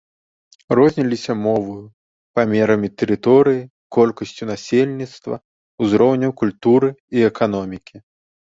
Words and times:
Розніліся 0.77 1.33
моваю, 1.45 1.83
памерамі 2.39 2.89
тэрыторыі, 3.01 3.61
колькасцю 3.99 4.43
насельніцтва, 4.53 5.35
узроўнем 5.85 6.31
культуры 6.45 6.89
і 7.19 7.29
эканомікі. 7.31 7.95